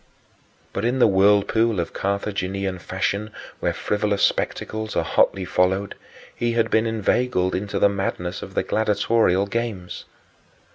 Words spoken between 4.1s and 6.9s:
spectacles are hotly followed he had been